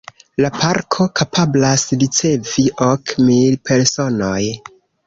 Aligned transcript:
La 0.43 0.49
Parko 0.55 1.07
kapablas 1.19 1.85
ricevi 2.05 2.67
ok 2.89 3.17
mil 3.31 3.63
personojn. 3.73 4.71